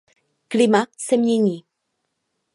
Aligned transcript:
Klima 0.47 0.85
se 0.97 1.17
mění. 1.17 1.63